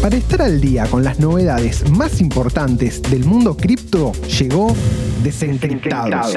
[0.00, 4.74] Para estar al día con las novedades más importantes del mundo cripto, llegó
[5.22, 6.34] Desencriptados,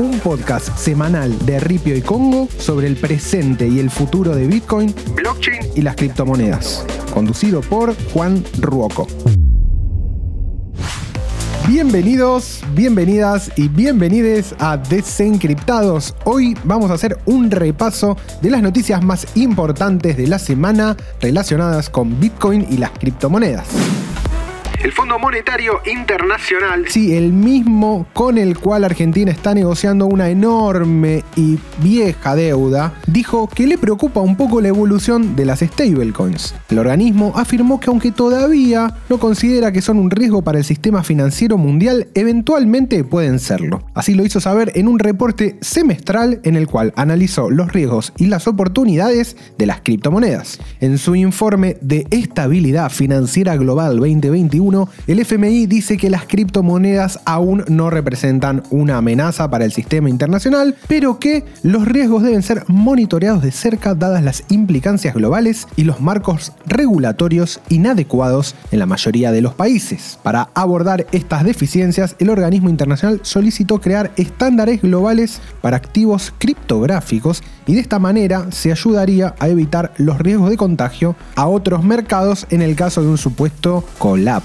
[0.00, 4.92] un podcast semanal de Ripio y Congo sobre el presente y el futuro de Bitcoin,
[5.14, 9.06] blockchain y las criptomonedas, conducido por Juan Ruoco.
[11.74, 16.14] Bienvenidos, bienvenidas y bienvenides a Desencriptados.
[16.22, 21.90] Hoy vamos a hacer un repaso de las noticias más importantes de la semana relacionadas
[21.90, 23.66] con Bitcoin y las criptomonedas
[24.82, 26.86] el Fondo Monetario Internacional.
[26.88, 33.48] Sí, el mismo con el cual Argentina está negociando una enorme y vieja deuda, dijo
[33.48, 36.54] que le preocupa un poco la evolución de las stablecoins.
[36.68, 41.02] El organismo afirmó que aunque todavía no considera que son un riesgo para el sistema
[41.02, 43.82] financiero mundial, eventualmente pueden serlo.
[43.94, 48.26] Así lo hizo saber en un reporte semestral en el cual analizó los riesgos y
[48.26, 50.58] las oportunidades de las criptomonedas.
[50.80, 54.63] En su informe de estabilidad financiera global 2021,
[55.06, 60.74] el FMI dice que las criptomonedas aún no representan una amenaza para el sistema internacional,
[60.88, 66.00] pero que los riesgos deben ser monitoreados de cerca dadas las implicancias globales y los
[66.00, 70.18] marcos regulatorios inadecuados en la mayoría de los países.
[70.22, 77.74] Para abordar estas deficiencias, el organismo internacional solicitó crear estándares globales para activos criptográficos y
[77.74, 82.62] de esta manera se ayudaría a evitar los riesgos de contagio a otros mercados en
[82.62, 84.43] el caso de un supuesto colapso.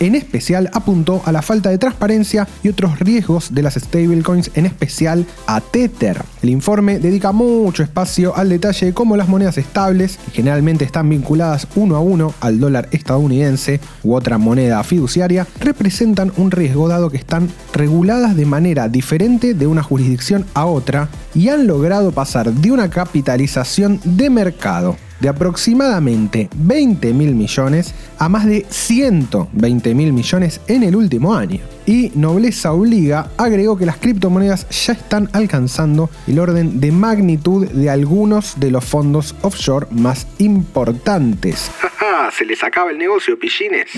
[0.00, 4.66] En especial apuntó a la falta de transparencia y otros riesgos de las stablecoins, en
[4.66, 6.22] especial a Tether.
[6.42, 11.08] El informe dedica mucho espacio al detalle de cómo las monedas estables, que generalmente están
[11.08, 17.10] vinculadas uno a uno al dólar estadounidense u otra moneda fiduciaria, representan un riesgo dado
[17.10, 22.52] que están reguladas de manera diferente de una jurisdicción a otra y han logrado pasar
[22.52, 30.12] de una capitalización de mercado de aproximadamente 20 mil millones a más de 120 mil
[30.12, 31.60] millones en el último año.
[31.86, 37.90] Y Nobleza Obliga agregó que las criptomonedas ya están alcanzando el orden de magnitud de
[37.90, 41.70] algunos de los fondos offshore más importantes.
[42.36, 43.88] Se les acaba el negocio, pichines.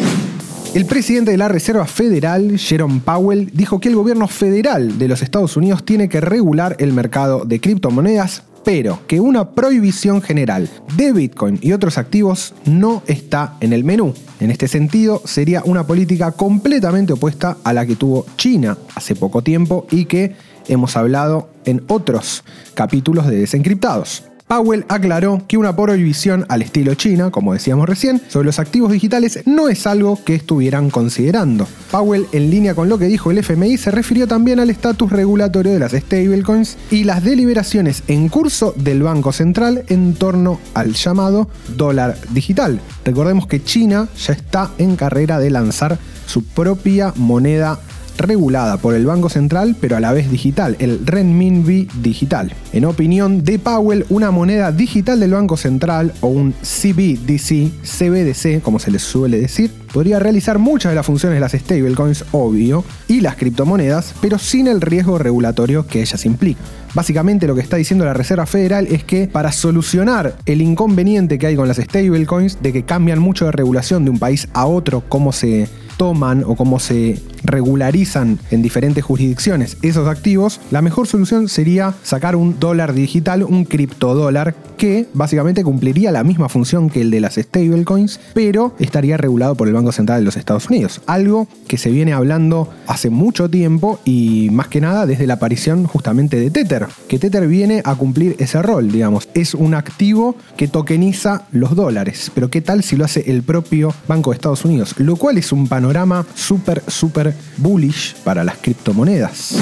[0.74, 5.20] El presidente de la Reserva Federal, Jerome Powell, dijo que el gobierno federal de los
[5.20, 11.12] Estados Unidos tiene que regular el mercado de criptomonedas pero que una prohibición general de
[11.12, 14.14] Bitcoin y otros activos no está en el menú.
[14.40, 19.42] En este sentido, sería una política completamente opuesta a la que tuvo China hace poco
[19.42, 20.34] tiempo y que
[20.68, 24.24] hemos hablado en otros capítulos de Desencriptados.
[24.52, 29.40] Powell aclaró que una prohibición al estilo China, como decíamos recién, sobre los activos digitales
[29.46, 31.66] no es algo que estuvieran considerando.
[31.90, 35.72] Powell, en línea con lo que dijo el FMI, se refirió también al estatus regulatorio
[35.72, 41.48] de las stablecoins y las deliberaciones en curso del Banco Central en torno al llamado
[41.74, 42.78] dólar digital.
[43.06, 45.96] Recordemos que China ya está en carrera de lanzar
[46.26, 47.78] su propia moneda
[48.16, 52.52] regulada por el Banco Central, pero a la vez digital, el renminbi digital.
[52.72, 58.78] En opinión de Powell, una moneda digital del Banco Central o un CBDC, CBDC, como
[58.78, 63.20] se les suele decir, podría realizar muchas de las funciones de las stablecoins, obvio, y
[63.20, 66.64] las criptomonedas, pero sin el riesgo regulatorio que ellas implican.
[66.94, 71.46] Básicamente lo que está diciendo la Reserva Federal es que para solucionar el inconveniente que
[71.46, 75.02] hay con las stablecoins, de que cambian mucho de regulación de un país a otro,
[75.08, 81.48] cómo se toman o cómo se regularizan en diferentes jurisdicciones esos activos, la mejor solución
[81.48, 87.10] sería sacar un dólar digital, un criptodólar, que básicamente cumpliría la misma función que el
[87.12, 91.00] de las stablecoins, pero estaría regulado por el Banco Central de los Estados Unidos.
[91.06, 95.84] Algo que se viene hablando hace mucho tiempo y más que nada desde la aparición
[95.84, 99.28] justamente de Tether, que Tether viene a cumplir ese rol, digamos.
[99.34, 103.94] Es un activo que tokeniza los dólares, pero ¿qué tal si lo hace el propio
[104.08, 104.94] Banco de Estados Unidos?
[104.98, 109.56] Lo cual es un panorama súper, súper bullish para las criptomonedas.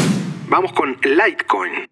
[0.49, 1.87] Vamos con Litecoin.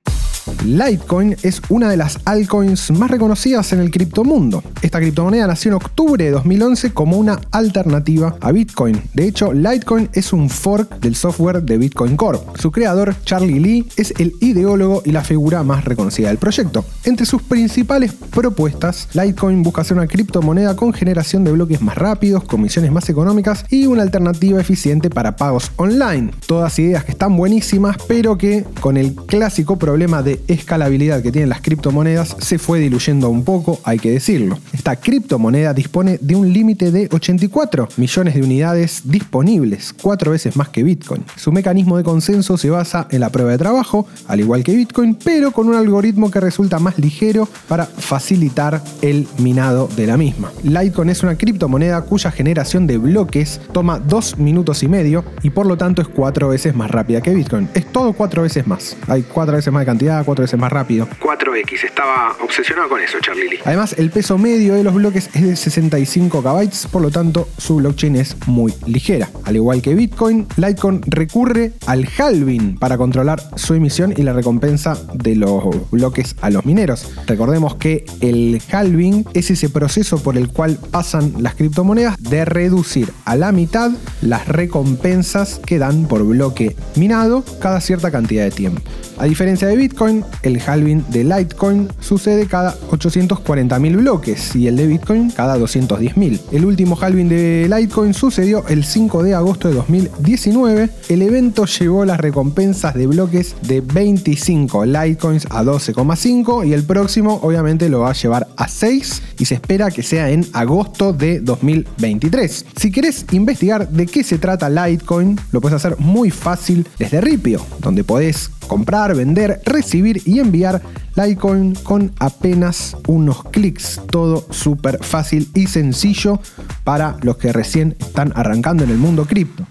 [0.64, 4.62] Litecoin es una de las altcoins más reconocidas en el criptomundo.
[4.82, 9.00] Esta criptomoneda nació en octubre de 2011 como una alternativa a Bitcoin.
[9.14, 12.56] De hecho, Litecoin es un fork del software de Bitcoin Corp.
[12.58, 16.84] Su creador, Charlie Lee, es el ideólogo y la figura más reconocida del proyecto.
[17.04, 22.44] Entre sus principales propuestas, Litecoin busca ser una criptomoneda con generación de bloques más rápidos,
[22.44, 26.30] comisiones más económicas y una alternativa eficiente para pagos online.
[26.46, 31.48] Todas ideas que están buenísimas, pero que con el clásico problema de escalabilidad que tienen
[31.48, 34.58] las criptomonedas se fue diluyendo un poco, hay que decirlo.
[34.72, 40.68] Esta criptomoneda dispone de un límite de 84 millones de unidades disponibles, cuatro veces más
[40.68, 41.24] que Bitcoin.
[41.36, 45.14] Su mecanismo de consenso se basa en la prueba de trabajo, al igual que Bitcoin,
[45.14, 50.52] pero con un algoritmo que resulta más ligero para facilitar el minado de la misma.
[50.62, 55.66] Litecoin es una criptomoneda cuya generación de bloques toma dos minutos y medio y por
[55.66, 57.68] lo tanto es cuatro veces más rápida que Bitcoin.
[57.74, 58.96] Es todo cuatro veces más.
[59.06, 61.08] Hay cuatro veces más de cantidad, cuatro veces más rápido.
[61.20, 63.58] 4X, estaba obsesionado con eso, Charlie.
[63.64, 67.76] Además, el peso medio de los bloques es de 65 KB, por lo tanto, su
[67.76, 69.28] blockchain es muy ligera.
[69.44, 74.96] Al igual que Bitcoin, Litecoin recurre al halving para controlar su emisión y la recompensa
[75.14, 77.10] de los bloques a los mineros.
[77.26, 83.12] Recordemos que el halving es ese proceso por el cual pasan las criptomonedas de reducir
[83.24, 83.90] a la mitad
[84.22, 88.80] las recompensas que dan por bloque minado cada cierta cantidad de tiempo.
[89.18, 90.07] A diferencia de Bitcoin,
[90.42, 96.40] el halving de Litecoin sucede cada 840.000 bloques y el de Bitcoin cada 210.000.
[96.52, 100.90] El último halving de Litecoin sucedió el 5 de agosto de 2019.
[101.08, 107.40] El evento llevó las recompensas de bloques de 25 Litecoins a 12,5 y el próximo
[107.42, 111.40] obviamente lo va a llevar a 6 y se espera que sea en agosto de
[111.40, 112.66] 2023.
[112.76, 117.64] Si querés investigar de qué se trata Litecoin, lo puedes hacer muy fácil desde Ripio,
[117.80, 120.80] donde podés comprar, vender, recibir y enviar
[121.16, 124.00] Litecoin con apenas unos clics.
[124.08, 126.40] Todo súper fácil y sencillo
[126.84, 129.66] para los que recién están arrancando en el mundo cripto.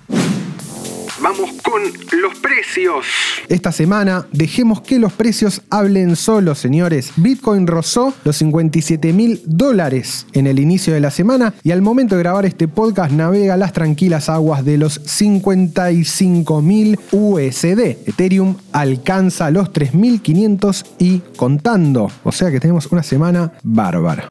[3.48, 7.12] Esta semana dejemos que los precios hablen solos, señores.
[7.16, 12.16] Bitcoin rozó los 57 mil dólares en el inicio de la semana y al momento
[12.16, 17.80] de grabar este podcast navega las tranquilas aguas de los 55 mil USD.
[18.06, 22.12] Ethereum alcanza los 3.500 y contando.
[22.24, 24.28] O sea que tenemos una semana bárbara.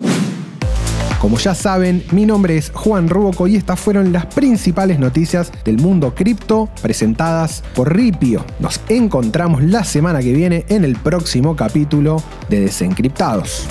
[1.21, 5.79] Como ya saben, mi nombre es Juan Ruboco y estas fueron las principales noticias del
[5.79, 8.45] mundo cripto presentadas por Ripio.
[8.61, 13.67] Nos encontramos la semana que viene en el próximo capítulo de Desencriptados.